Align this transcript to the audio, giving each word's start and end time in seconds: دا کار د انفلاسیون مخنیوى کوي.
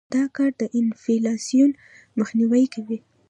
دا 0.15 0.23
کار 0.35 0.51
د 0.61 0.63
انفلاسیون 0.79 1.71
مخنیوى 2.19 2.65
کوي. 2.73 2.97